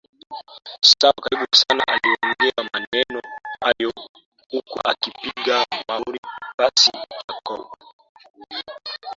[0.81, 3.21] sawa karibu sanaaliongea maneno
[3.61, 3.91] hayo
[4.49, 6.19] huku akipiga muhuri
[6.57, 7.67] pasi ya Jacob